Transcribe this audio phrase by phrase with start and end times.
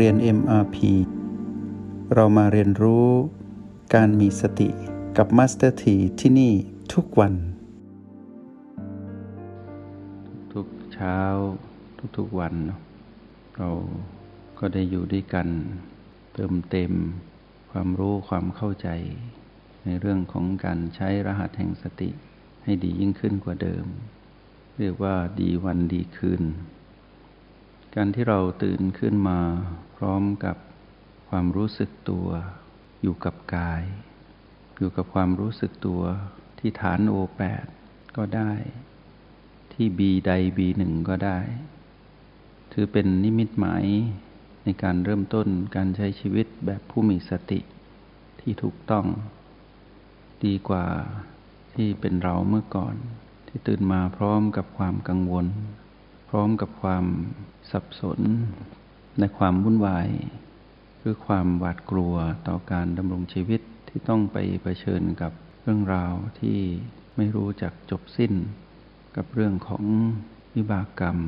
[0.00, 0.76] เรียน MRP
[2.14, 3.08] เรามาเรียนรู้
[3.94, 4.68] การมีสติ
[5.16, 6.52] กับ Master T ที่ที่นี่
[6.94, 7.34] ทุกวัน
[10.52, 11.18] ทุกเช้า
[12.16, 12.80] ทุกๆวันเนาะ
[13.58, 13.70] เรา
[14.58, 15.48] ก็ได้อยู่ด้วยกัน
[16.34, 16.92] เติมเต็ม
[17.70, 18.88] ความรู้ความเข้าใจ
[19.84, 22.10] ในเรื่องของการใช้รหัสแห่งสติ
[22.64, 23.86] ให้ดียิ่งขึ้นกว่าเดิม
[24.78, 26.42] เรียกว่าดีวันดีคืน
[27.98, 29.40] การที่เราตื่นขึ้นมา
[29.96, 30.56] พร้อมกับ
[31.28, 32.28] ความรู้สึกตัว
[33.02, 33.82] อยู่กับกาย
[34.78, 36.02] อยู่กับความรู้สึกตัว
[36.58, 37.64] ที่ฐานโอแปด
[38.16, 38.52] ก็ได้
[39.72, 41.38] ที่บีใดบีหนึ่งก็ได้
[42.72, 43.84] ถือเป็นนิมิตหมาย
[44.64, 47.60] ในการเริ่มต้นการใช้ชีวิตแบบผู้มีสติ
[48.40, 49.06] ที่ถูกต้อง
[50.44, 50.86] ดีกว่า
[51.74, 52.94] ที่เป็นเราเมื่อก่อน
[53.48, 55.46] ที่ตื่นมาพร้อมกับความกังวล
[56.34, 57.04] ร้อมกับความ
[57.70, 58.20] สับสน
[59.18, 60.08] ในความวุ่นวาย
[60.98, 62.14] หรือความหวาดกลัว
[62.48, 65.32] ต่อการดำรงชีวิตที่ต้องไปเผชิญกับ
[65.62, 66.58] เรื่องราวที่
[67.16, 68.32] ไม่รู้จักจบสิ้น
[69.16, 69.84] กับเรื่องของ
[70.54, 71.18] วิบากกรรม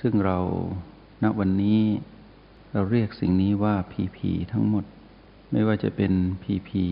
[0.00, 0.38] ซึ่งเรา
[1.22, 1.80] ณวันนี้
[2.72, 4.84] เราเรียกสิ่งนี้ว่าพีพีทั้งหมด
[5.50, 6.84] ไม่ว่าจะเป็นพีพี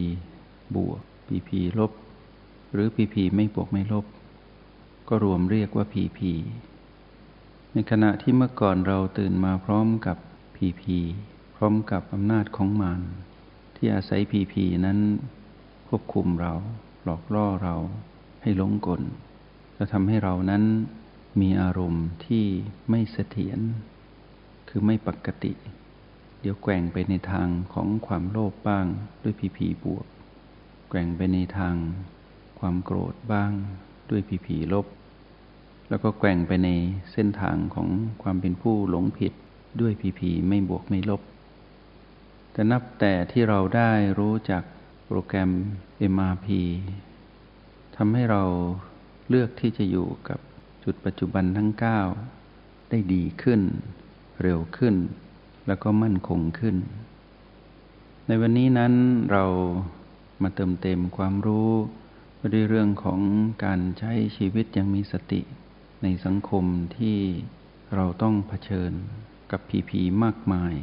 [0.77, 1.93] บวกพีพีลบ
[2.73, 4.05] หรือพีพีไม่บวกไม่ลบ
[5.09, 6.33] ก็รวมเรียกว่าพีพี
[7.75, 10.19] ในขณะที่เมื่อก่อนเราตื่นมาพร้อมกับ
[10.57, 10.99] พีพี
[11.57, 13.03] พร้อมกับอำนาจของมาร
[13.77, 14.99] ที่อาศัยพีพีนั้น
[15.89, 16.55] ควบคุมเรา
[17.05, 17.77] หลอกล่อเรา
[18.43, 19.03] ให้หลงกล
[19.77, 20.65] จะทำให้เรานั้น
[21.41, 22.45] มีอารมณ์ที่
[22.91, 23.61] ไม่เสถียร
[24.69, 25.53] คือไม่ปกติ
[26.41, 28.87] เดี๋ยวแกว่งไปในทางของความโลภบ้าง
[29.23, 30.07] ด้วยพีพีบวก
[30.89, 31.77] แกว่งไปในทาง
[32.59, 33.51] ความโกรธบ้าง
[34.11, 34.87] ด้วยพีพีลบ
[35.91, 36.69] แล้วก็แกว่งไปใน
[37.13, 37.89] เส้นทางของ
[38.23, 39.33] ความเป็นผู้หลงผิด
[39.81, 41.23] ด้วยพีพีไม่บวกไม่ลบ
[42.53, 44.63] แต่นับแต่ที่เราได้รู้จัก
[45.07, 45.51] โปรแกรม
[46.13, 46.47] MRP
[47.97, 48.43] ทำให้เรา
[49.29, 50.39] เลือกที่จะอยู่กับ
[50.85, 51.71] จุดปัจจุบันทั้ง
[52.31, 53.61] 9 ได้ดีขึ้น
[54.43, 54.95] เร็วขึ้น
[55.67, 56.77] แล้วก็มั่นคงขึ้น
[58.27, 58.95] ในวันนี้นั้น
[59.33, 59.45] เรา
[60.43, 61.71] มาเติมเต็มความรู้
[62.53, 63.21] ด้วยเรื่องของ
[63.65, 65.41] การใช้ชีวิตอย่างมีสติ
[66.03, 66.65] ในสังคม
[66.99, 67.19] ที่
[67.95, 68.93] เราต้องเผชิญ
[69.51, 70.75] กับพีพีมากมาย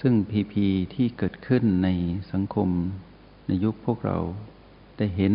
[0.00, 1.88] ซึ่งพีพีที่เกิดขึ้นใน
[2.32, 2.68] สังคม
[3.46, 4.18] ในยุคพวกเรา
[4.96, 5.34] ได้เห็น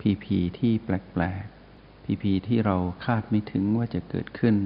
[0.00, 4.56] พีพีที่แปลกๆพีพีที่เราคาดไม่ถึงว่าจะเกิดขึ้น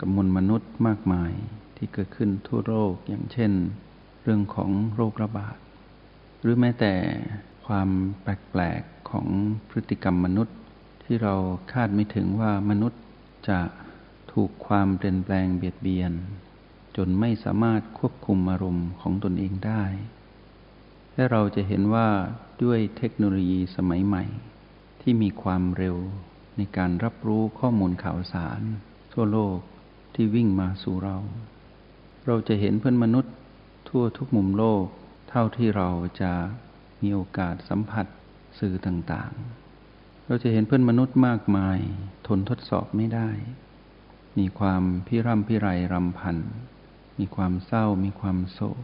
[0.00, 1.32] กับมวลมนุษย์มากมาย
[1.76, 3.52] ที่เกิดขึ้นทั่วโลกอย่างเช่น
[4.22, 5.56] เรื่องของโรคระบาด
[6.40, 6.94] หรือแม้แต่
[7.66, 7.88] ความ
[8.22, 9.26] แปลกๆของ
[9.70, 10.56] พฤติกรรมมนุษย์
[11.06, 11.34] ที่เรา
[11.72, 13.02] คาดไม่ถึงว่ามนุษย์
[13.48, 13.60] จะ
[14.32, 16.12] ถูกความเปลี่ยนแปลงเบียดเบียน
[16.96, 19.84] จนไม่สามารถควบคุมอารมณ์ของตนเองได้
[21.14, 22.08] และเราจะเห็นว่า
[22.62, 24.24] ด้วยเทคโนโลยีสมัยใหม่
[25.00, 25.96] ที่มีความเร็ว
[26.56, 28.60] ในการรับรู้ข้อมูลข่าวสาร
[29.12, 29.58] ทั่วโลก
[30.14, 31.16] ที่วิ่งมาสู่เรา
[32.26, 33.34] เราจะเห็นเพื่อนมนุษย์
[33.88, 34.84] ทั่วทุกมุมโลก
[35.30, 35.88] เท่าที่เรา
[36.20, 36.32] จะ
[37.02, 38.06] มีโอกาสสัมผัส
[38.58, 39.65] สื่อต่างๆ
[40.28, 41.78] เราจะเห็นเพื่อนมนุษย์มากมาย
[42.26, 43.30] ทนทดสอบไม่ได้
[44.38, 46.36] มีความพิร่ำพิไรรำพัน
[47.18, 48.82] มีความเศร้า มีความโศก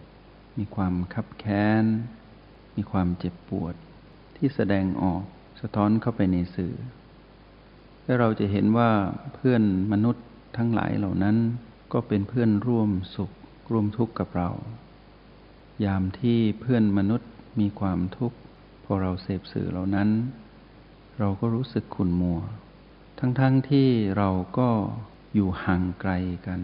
[0.58, 1.84] มีความคับแค้น
[2.76, 3.74] มีความเจ็บปวด
[4.36, 5.22] ที่แสดงออก
[5.60, 6.74] สะท้อนเข้าไปในสื่อ
[8.04, 8.90] และเราจะเห็นว่า
[9.34, 10.26] เพื่อนมนุษย์
[10.56, 11.36] ทั้งหลายเหล่านั้น
[11.92, 13.30] ก็เป็นเพื่อนร่วมสุข
[13.70, 14.50] ร่วมทุกข์กับเรา
[15.84, 18.36] ยามที่เพื่อนมนุษย์มีความทุกข์
[18.84, 20.08] พอเราเสพสื่อเหล่านั้น
[21.18, 22.40] เราก็รู้สึกขุ่นมัว
[23.18, 24.28] ทั้งๆทที่เรา
[24.58, 24.70] ก็
[25.34, 26.12] อยู่ห่างไกล
[26.46, 26.60] กัน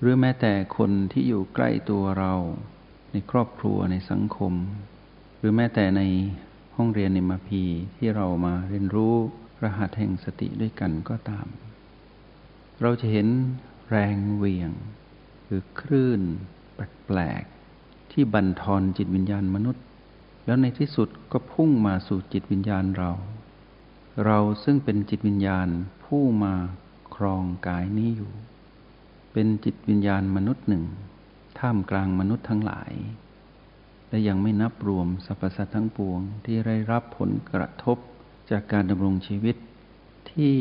[0.00, 2.34] หรือแม้แต่คนที่อยู่ใกล้ตัวเรา
[3.12, 4.52] ในครอบครัวในสังคม
[5.38, 6.02] หรือแม้แต่ใน
[6.76, 7.62] ห้องเรียนในมาพี
[7.96, 9.14] ที่เรามาเรียนรู้
[9.62, 11.46] รหัสแห่งสติด้วยกันก็ตาม
[12.82, 13.28] เราจะเห็น
[13.90, 14.70] แรงเวียง
[15.44, 16.20] หรือคลื่น
[16.74, 19.84] แปลกๆที่บันทอนจิตวิญญาณมนุษย์
[20.46, 23.12] แล้วในที่สุดก็พุ่งมาสู่จิตวิญญาณเรา
[24.24, 25.68] เราซึ่งเป็นจิตวิญญาณ
[26.04, 26.54] ผู้มา
[27.16, 28.32] ครองกายนี้อยู่
[29.32, 30.84] เป็นจิตวิญญาณมนุษย์หนึ่ง
[31.58, 32.92] ท่ามกลางมนุษย์ทั้งหลาย
[34.08, 37.98] และยังไม่นับรวมสรรพสัตว์ทั้งปวงที่ได้รับผลกระทบ
[38.50, 39.56] จากการดำรงชีวิต
[40.30, 40.56] ที่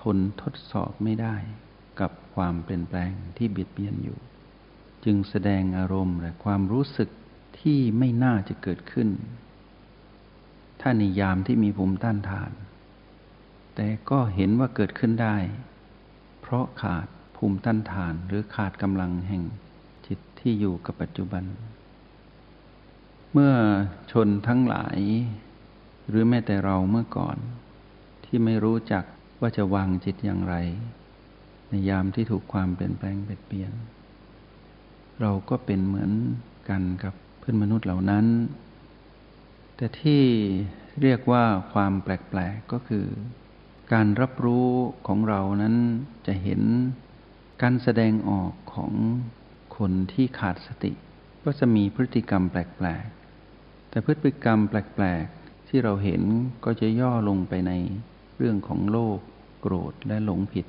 [0.00, 1.36] ทนทดสอบไม่ได้
[2.00, 4.18] กับความเปลี่ยนแปลงที่เบียดเบียนอยู่
[5.04, 7.10] จึงแสดงอารมณ์และความรู้สึก
[7.58, 9.08] ที่ไม่น่าจะเกิดขึ้น
[10.80, 12.50] ถ้าในยามที่มีภูมิต้านทาน
[13.74, 15.36] แต่ก็เห็นว่าเกิดขึ้นได้
[16.40, 17.06] เพราะขาด
[17.36, 19.42] ภูมิต้านทานหรือขาดกำลังแห่ง
[20.06, 21.44] จิตที่อยู่กับปัจจุบัน
[23.32, 23.54] เมื่อ
[24.12, 24.98] ชนทั้งหลาย
[26.08, 27.36] หรือแม้แต่เราเมื่อก่อน
[28.24, 29.04] ที่ไม่รู้จัก
[29.40, 30.54] ว่าจะวางจิตอย่างไร
[31.68, 33.72] ในยามที่ถูกความเปลี่ยนแปลงเปลี่ยน
[35.20, 36.10] เราก็เป็นเหมือน
[36.68, 37.14] กันกับ
[37.46, 38.26] พื่อนมนุษย์เหล่านั้น
[39.76, 40.22] แต่ที่
[41.02, 42.08] เรียกว่าความแป
[42.38, 43.06] ลกๆก็คือ
[43.92, 44.68] การรับรู้
[45.06, 45.74] ของเรานั้น
[46.26, 46.62] จะเห็น
[47.62, 48.92] การแสดงออกของ
[49.76, 50.92] คนที่ขาดสติ
[51.44, 56.22] ก็จะมีพฤติกรรมแปลกๆ แต่พฤติกรรมแปลกๆ ที่เราเห็น
[56.64, 57.72] ก็จะย่อลงไปใน
[58.36, 59.18] เรื่องของโลภ
[59.60, 60.66] โกรธและหลงผิด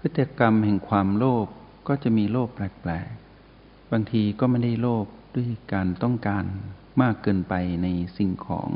[0.00, 1.46] พฤติกรรมแห่งความโลภ
[1.88, 5.06] ก็จะมีโลภแปลกๆ บางทีก็ไม่ได้โลภ
[5.38, 6.44] ด้วยการต้องการ
[7.02, 7.86] มากเกินไปใน
[8.16, 8.70] สิ่งของ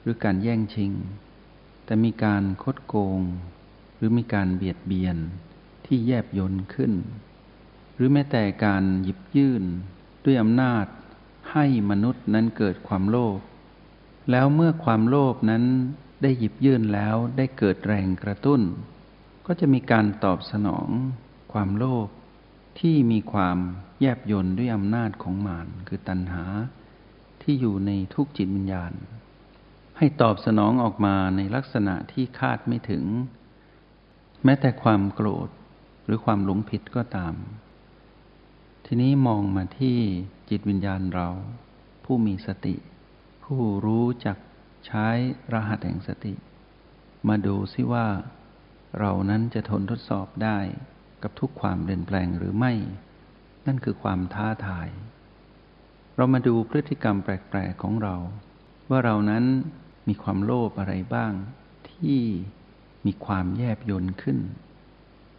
[0.00, 0.92] หรือการแย่งชิง
[1.84, 3.20] แต่มีการคดโกง
[3.96, 5.16] หรือมีการเบียดเบียน
[5.86, 6.92] ที่แยบยนขึ้น
[7.94, 9.64] หรือแม้แต่การหยิบยื่น
[10.24, 10.86] ด้วยอำนาจ
[11.52, 13.38] ให้มนุษย์นั้นเกิดความโลภ
[14.30, 15.64] แล้วเมื่อความโลภนั้น
[16.22, 18.60] ได้หยิบยื่นแล้วได้เกิดแรงกระตุ้น
[19.46, 20.88] ก็จะมีการตอบสนอง
[21.52, 22.08] ความโลภ
[22.80, 23.58] ที่มีความ
[24.00, 26.44] แยบยนด้วยอำนาจของมารคือตัณหา
[27.42, 28.92] ที่อยู่ในทุกจิตวิญญาณ
[29.98, 33.04] ให้ตอบสนองออกมาในลักษณะที่คาดไม่ถึง
[34.44, 35.48] แม้แต่ความโกรธ
[36.04, 37.34] หรือความหลงผิดก็ตาม
[38.86, 39.98] ทีนี้มองมาที่
[40.50, 41.28] จิตวิญญาณเรา
[42.04, 42.76] ผู้มีสติ
[43.44, 44.36] ผู้รู้จัก
[44.86, 45.06] ใช้
[45.52, 46.34] รหัสแห่งสติ
[47.28, 48.06] มาดูซิว่า
[48.98, 50.58] เรานั้นจะทนทดสอบได้
[51.22, 52.72] กับทุกความเปลี่ยนแปลงหรือไม่
[53.66, 54.88] นั่นคือความท้าทาย
[56.16, 58.16] เรามาดูพฤติกรรมแปลกๆของเรา
[58.90, 59.44] ว่าเรานั้น
[60.08, 61.32] มีความโลภอะไรบ้าง
[61.90, 62.20] ที่
[63.06, 64.38] มีความแยบยนขึ้น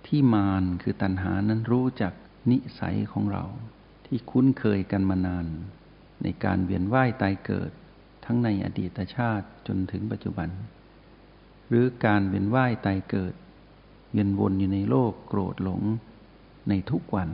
[0.07, 2.13] ที่มารคือตัณหานั้นรู้จัก
[2.51, 3.43] นิสัยของเรา
[4.05, 5.47] ที่คุ้นเคยกันมานาน
[6.23, 7.71] ในการเวียนว่ายตายเกิด
[8.25, 10.49] ทั้งในอดีตชาติจนถึงปัจจุบัน
[11.67, 13.33] หรือการเวียนว่ายตายเกิด
[14.11, 15.81] เวียนวนอยู่ในโลกโกรธหลง
[16.69, 17.29] ในทุกวัน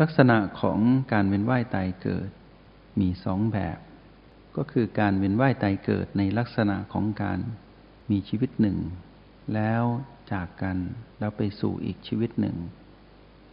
[0.00, 0.78] ลักษณะของ
[1.12, 2.30] การเวียนว่ายตายเกิด
[3.00, 3.78] มีสองแบบ
[4.56, 7.38] ก็คือการเวียนว่ายตายเกิดในลักษณะของการ
[8.10, 8.78] มีชีวิตหนึ่ง
[9.54, 9.84] แล้ว
[10.32, 10.76] จากกัน
[11.18, 12.56] แล้วไปสู่อีกชีวิตหนึ่ง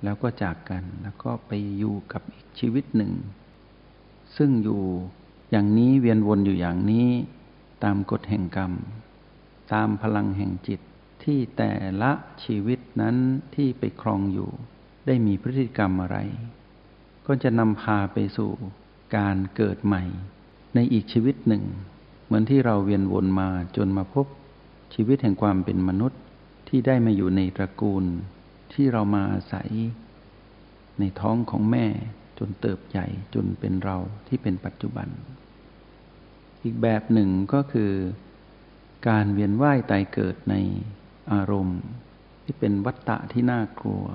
[0.04, 3.12] แล้วก็จากกันแล้วก็ไปอยู่กับอีกชีวิตหนึ่ง
[4.38, 4.82] ซึ่งอยู่
[5.52, 7.08] อย่างนี้เวียนวนอยู่อย่างนี้
[7.84, 8.72] ตามกฎแห่งกรรม
[9.74, 10.82] ตามพลังแห่งจิต
[11.26, 12.12] ที่แต่ละ
[12.44, 13.16] ชีวิตนั้น
[13.56, 14.50] ที่ไปครองอยู่
[15.08, 16.18] ได้มีพฤติกรรมอะไร
[17.28, 18.52] ก็จะนำพาไปสู่
[19.18, 20.04] การเกิดใหม่
[20.76, 21.64] ในอีกชีวิตหนึ่ง
[22.26, 24.28] เหมือนที่เราเวียนวนมาจนมาพบ
[24.94, 26.22] ชีวิตแห่งความเป็นมนุษย์
[26.70, 28.06] ที่ได้มาอยู่ในตระกูล
[28.74, 29.70] ที่เรามาอาศัย
[31.00, 31.86] ในท้องของแม่
[32.40, 35.08] จนเติบใหญ่จนเป็นเราที่เป็นปัจจุบัน
[36.64, 37.92] อีกแบบหนึ่งก็คือ
[39.08, 40.56] การเวียนว่ายตายเกิดใน
[41.32, 41.82] อารมณ์
[42.44, 44.06] ที่เป็นวัตตะที่น่ากลัว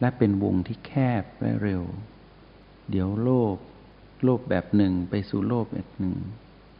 [0.00, 0.92] และเป็นวงที่แค
[1.22, 1.82] บและเร็ว
[2.90, 3.56] เดี๋ยวโลภ
[4.24, 6.14] โลภแบบหนึ่งไปสู่โลภแบบหนึ่ง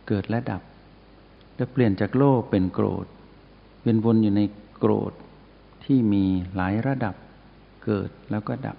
[0.08, 0.62] เกิดและดับ
[1.56, 3.06] แล้วเปลี่ยนจากโลภเป็นโกรธ
[3.82, 4.42] เวียนวนอยู่ใน
[4.78, 5.12] โกรธ
[5.84, 6.24] ที่มี
[6.56, 7.14] หลายระดับ
[7.84, 8.76] เกิดแล้วก็ดับ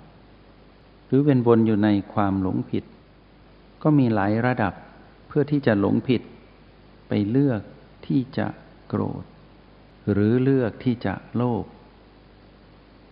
[1.08, 2.84] หรือเวียนวนอยู่ในความหลงผิด
[3.84, 4.74] ก็มีหลายระดับ
[5.28, 6.22] เพื่อที่จะหลงผิด
[7.08, 7.62] ไปเลือก
[8.06, 8.48] ที่จะ
[8.90, 9.24] โกรธ
[10.12, 11.65] หรือเลือกที่จะโลภ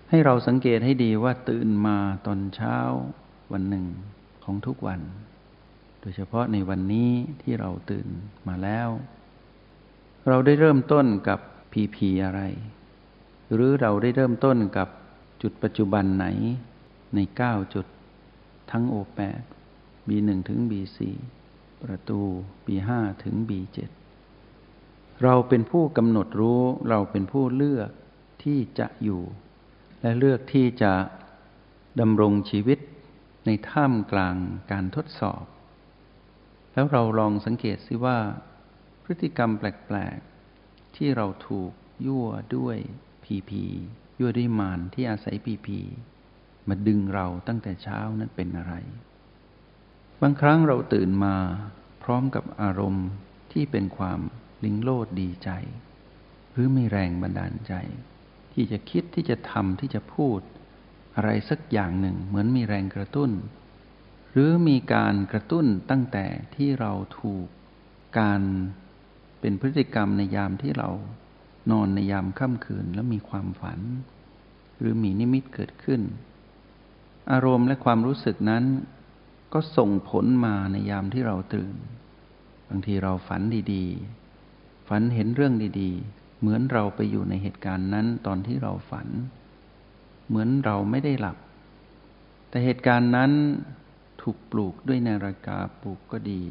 [0.09, 2.77] ให้เราสังเกตให้ดีว่าตื่นมาตอนเช้า
[3.51, 3.85] วันหนึ่ง
[4.43, 5.01] ของทุกวัน
[6.01, 8.07] โดยเฉพาะในวันนี้ที่เราตื่น
[8.47, 8.89] มาแล้ว
[10.27, 11.39] เราได้เริ่มต้นกับ
[11.71, 12.41] พีพีอะไร
[13.53, 14.87] หรือเราได้เริ่มต้นกับ
[15.41, 16.25] จุดปัจจุบันไหน
[17.15, 17.85] ในเก้าจุด
[18.71, 19.41] ทั้งโอแปด
[20.07, 21.15] บีหนึ่งถึงบีสี่
[21.83, 22.21] ประตู
[22.65, 23.59] บีห้าถึงบี
[25.23, 27.89] เราเป็นผู้กำหนดรู้เราเป็นผู้เลือก
[28.43, 29.21] ที่จะอยู่
[30.01, 30.93] และเลือกที่จะ
[31.99, 32.79] ดำรงชีวิต
[33.45, 34.35] ในท่ามกลาง
[34.71, 35.43] การทดสอบ
[36.73, 38.17] แล้วเราลองสังเกตสิว่า
[39.03, 40.17] พฤติกรรมแปลก
[40.57, 41.71] ๆ ที่เราถูก
[42.05, 42.77] ยั่วด้วย
[43.23, 43.63] พีพี
[44.19, 45.79] ยั่วด้วยมารที่อาศัยพีพี
[46.67, 48.73] มาดึงเราตั้งแต่เช้านั้นเป็นอะไร
[50.21, 51.35] บางครั้งเราตื่นมา
[52.03, 53.07] พร้อมกับอารมณ์
[53.51, 54.19] ที่เป็นความ
[54.63, 55.49] ลิงโลดดีใจ
[56.51, 57.73] หรือมีแรงบันดาลใจ
[58.53, 60.39] ที่จะคิดที่จะทำที่จะพูด
[61.15, 63.31] อะไรสักอย่างหนึ่งเหมือนมีแรงกระตุ้น
[64.31, 66.25] หรือมีการกระตุ้นตั้งแต่
[66.55, 67.47] ที่เราถูก
[68.19, 68.41] การ
[69.39, 70.89] เป็นพฤติกรรมในยามที่เรา
[71.71, 73.79] นอนในยามค่ำคืนแล้วมีความฝัน
[74.79, 76.01] หรือมีนิมิตเกิดขึ้น
[77.31, 78.63] อารมณ์และความรู้สึกนั้น
[79.53, 81.75] ก็ส่งผลมาในยามที่เราตื่น
[82.69, 83.41] บางทีเราฝัน
[83.73, 83.85] ดี
[84.15, 84.28] ๆ
[84.89, 89.07] ฝันเห็นเรื่องดีๆ เหมือนเราไปอยู่ในเหตุการณ์นั้นตอนที่เราฝัน
[90.27, 91.37] เหมือนเราไม่ได้หลับ
[92.49, 93.31] แต่เหตุการณ์นั้น
[94.21, 96.41] ถูกปลูกด้วยนาฬิกาปลูกก็ดี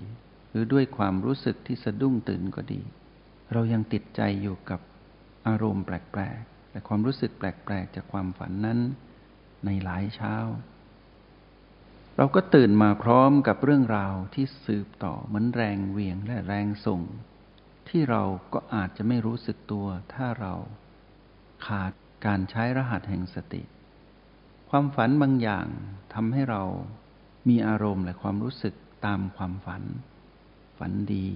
[0.50, 2.80] หรือด้วยความรู้สึกที่สะดุ้งตื่นก็ดี
[3.52, 4.80] เรายังติดใจอยู่กับ
[5.46, 8.78] อารมณ์แปลกๆ และความรู้สึกแปลกๆ จากความฝันนั้น
[9.64, 10.34] ในหลายเช้า
[12.16, 17.00] เราก็ตื่นมาพร้อมกับเรื่องราวที่สืบต่อเหมือนแรงเวียงและแรงส่ง
[17.90, 20.54] ที่เราก็อาจจะไม่รู้สึกตัว ถ้าเรา
[21.66, 21.92] ขาด
[22.26, 23.62] การใช้รหัสแห่งสติ
[24.70, 25.66] ความฝันบางอย่าง
[26.14, 26.62] ทำให้เรา
[27.48, 28.74] มีอารมณ์และความรู้สึก
[29.06, 29.82] ตามความฝัน
[30.78, 31.28] ฝันดี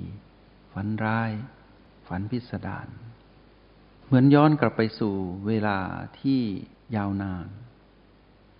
[0.72, 1.32] ฝันร้าย
[2.08, 2.88] ฝันพิสดาร
[4.06, 5.14] เหมือนย้อนกลับไปสู่
[5.46, 5.78] เวลา
[6.20, 6.40] ที่
[6.96, 7.46] ยาวนาน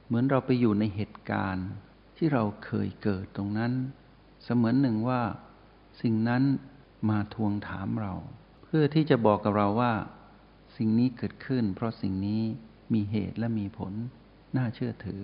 [0.07, 1.69] เหมือนเราไปอยู่ในเหตุการณ์
[2.17, 3.73] ที่เราเคยเกิดตรงนั้น
[4.45, 5.23] เสมือนหนึ่งว่า
[6.03, 6.43] สิ่งนั้น
[7.09, 8.15] มาทวงถามเรา
[8.65, 9.93] เพื่อที่จะบอกกับเราว่า
[10.77, 12.43] สิ่งนี้เกิดขึ้น เพราะสิ่งนี้
[12.95, 13.93] มีเหตุและมีผล
[14.57, 15.23] น่าเชื่อถือ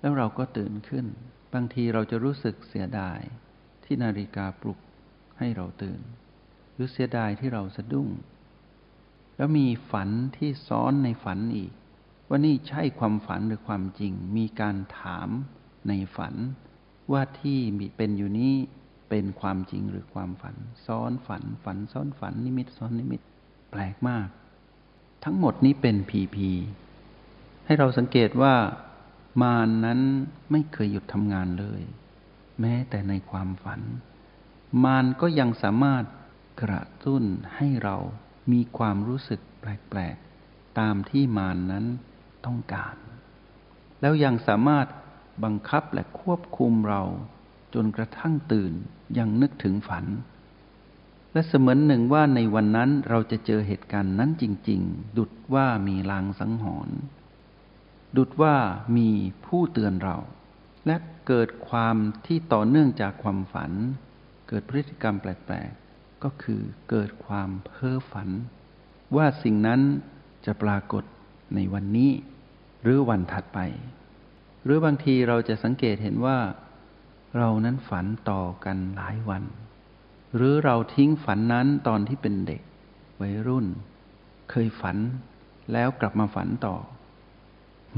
[0.00, 1.06] แล้วเราก็ตื่นขึ้น
[1.52, 3.20] บางทีเราจะรู้สึกเสียดาย
[3.84, 4.78] ที่นาฬิกาปลุก
[5.38, 6.00] ให้เราตื่น
[6.72, 8.08] หรือเสียดายที่เราสะดุ้ง
[9.36, 11.72] แล้วมีฝันที่ซ้อนในฝันอีก
[12.28, 15.28] ว่านี่ใช่ความฝันหรือความจริง มีการถาม
[15.88, 16.34] ในฝัน
[17.12, 18.54] ว่าที่มีเป็นอยู่นี้
[19.14, 23.20] เป็นความจริงหรือความฝัน ซ้อนฝันฝันซ้อนฝันนิมิตซ้อนนิมิต
[23.70, 24.28] แปลกมาก
[25.24, 26.50] ทั้งหมดนี้เป็นผีผี
[27.66, 28.54] ให้เราสังเกตว่า
[29.42, 30.00] มารนนั้น
[30.50, 31.82] ไม่เคยหยุดทำงานเลย
[32.60, 33.80] แม้แต่ในความฝัน
[34.84, 36.04] มารก็ยังสามารถ
[36.62, 37.22] กระตุ้น
[37.56, 37.96] ให้เรา
[38.52, 41.84] มีความรู้สึกแปลกๆ ตามที่มารนนั้น
[42.46, 42.96] ต้องการ
[44.00, 44.86] แล้วยังสามารถ
[45.44, 47.02] บังคับและควบคุมเรา
[47.74, 48.72] จนกระทั่งตื่น
[49.18, 50.04] ยังนึกถึงฝัน
[51.32, 56.96] และเสมือนหนึ่งว่าในวันนั้นเราจะเจอเหตุการณ์นั้นจริง ๆ ดุดว่ามีลางสังหรณ์
[58.16, 58.56] ดุดว่า
[58.96, 59.08] มี
[59.46, 60.16] ผู้เตือนเรา
[60.86, 60.96] และ
[61.28, 63.72] เกิดความที่ต่อเนื่องจากความฝัน
[64.48, 66.60] เกิดพฤติกรรมแปลกๆ ก็คือ
[66.90, 68.28] เกิดความเพ้อฝัน
[69.16, 69.80] ว่าสิ่งนั้น
[70.46, 71.04] จะปรากฏ
[71.54, 72.10] ในวันนี้
[72.82, 73.60] หรือวันถัดไป
[74.64, 76.38] หรือบางทีเราจะสังเกตเห็นว่า
[77.36, 79.44] เรานั้นฝันต่อกันหลายวัน
[80.36, 82.62] หรือเราทิ้งฝันนั้นตอนที่เป็นเด็ก
[83.20, 83.66] วัยรุ่น
[84.50, 84.96] เคยฝัน
[85.72, 86.76] แล้วกลับมาฝันต่อ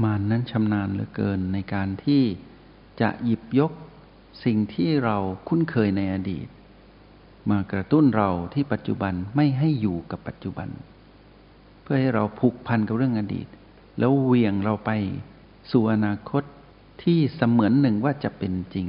[0.03, 2.23] มานนั้นชำนาญเหลือเกินในการที่
[3.01, 3.71] จะหยิบยก
[4.45, 6.47] สิ่งที่เราคุ้นเคยในอดีต
[7.49, 10.69] มากระตุ้นเราที่ปัจจุบันไม่ให้อยู่กับปัจจุบัน
[11.81, 13.47] เพื่อให้เราผูกพันกับเรื่องอดีต
[13.99, 14.91] แล้วเวียงเราไป
[15.71, 16.43] สู่อนาคต
[17.03, 18.87] ที่เสมือนหนึ่งว่าจะเป็นจริง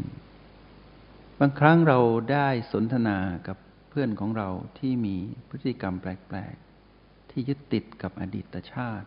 [1.40, 1.98] บางครั้งเรา
[2.32, 3.56] ได้สนทนากับ
[3.88, 5.16] เพื่อนของเราที่มี
[5.48, 6.54] พฤติกรรมแปลก
[6.92, 9.06] ๆ ที่ยึดติดกับอดีตชาติ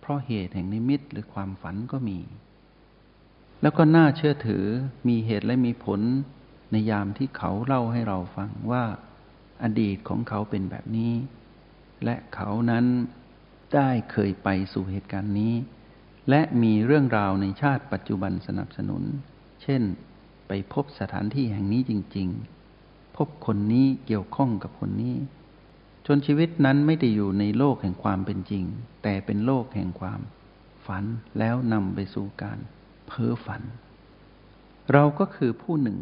[0.00, 2.18] เพราะเหตุแห่งนิมิตหรือความฝันก็มี
[3.62, 4.64] แล้วก็น่าเชื่อถือ
[5.08, 6.00] มีเหตุและมีผล
[6.72, 8.84] ในยามที่เขาเล่าให้เราฟังว่า
[9.62, 11.12] อดีตของเขาเป็นแบบนี้
[12.04, 12.86] และเขานั้น
[13.74, 15.54] ได้เคยไปสู่เหตุการณ์นี้
[16.30, 19.02] และมีเรื่องราวในชาติปัจจุบันสนับสนุน
[19.62, 19.82] เช่น
[20.52, 22.28] ไปพบสถานที่แห่งนี้จริง
[22.72, 25.16] ๆ พบคนนี้เกี่ยวข้องกับคนนี้
[26.06, 28.64] จนชีวิตนั้นไม่ได้อยู่ในโลกแห่งความเป็นจริง
[29.02, 30.20] แต่เป็นโลกแห่งความ
[30.86, 31.04] ฝัน
[31.38, 32.58] แล้วนำไปสู่การ
[33.06, 33.62] เพ้อฝัน
[34.92, 35.98] เราก็คือผู้หนึ่ง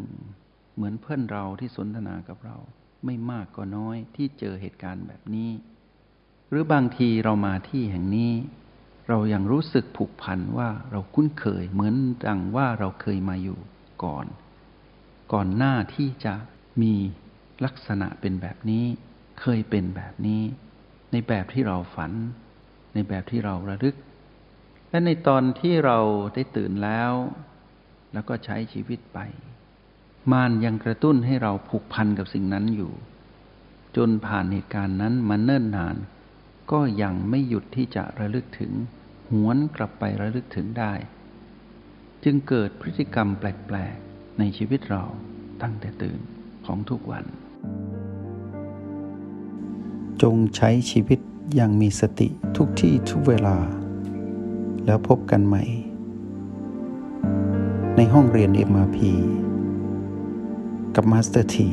[0.75, 2.57] เหมือนเพื่อนเราที่สนทนากับเรา
[3.05, 5.51] ไม่มากก็น้อยที่เจอเหตุการณ์แบบนี้
[6.49, 8.31] หรือบางทีเรามาที่แห่งนี้
[9.07, 13.59] เรายังรู้สึกผูกพันว่าเราคุ้นเคยเหมือนดังว่าเราเคยมาอยู่
[14.03, 14.25] ก่อน
[15.33, 16.33] ก่อนหน้าที่จะ
[16.81, 16.93] มี
[17.65, 18.85] ลักษณะเป็นแบบนี้
[19.41, 20.41] เคยเป็นแบบนี้
[21.11, 22.11] ในแบบที่เราฝัน
[22.93, 23.95] ในแบบที่เราระลึก
[24.89, 25.99] และในตอนที่เรา
[26.33, 27.11] ได้ตื่นแล้ว
[28.13, 29.19] แล้วก็ใช้ชีวิตไป
[30.31, 32.93] มานยังกระตุ้นให้เราผูกพันกับสิ่งนั้นอยู่
[33.95, 35.95] จนผ่านเหตุการณ์นั้นมาเนิ่นนาน
[36.71, 38.71] ก็ยังไม่หยุดที่จะระลึกถึง
[39.31, 40.93] หวนกลับไประลึกถึงได้
[42.23, 45.03] จึงเกิดพฤติกรรมแปลกๆ ในชีวิตเรา
[45.61, 46.19] ตั้งแต่ตื่น
[46.65, 47.25] ของทุกวัน
[50.21, 51.19] จงใช้ชีวิต
[51.55, 53.57] อย่างมีสติทุกที่ทุกเวลา
[54.85, 55.63] แล้วพบกันใหม่
[57.95, 58.97] ในห้องเรียน MRP
[60.95, 61.69] กับ Master T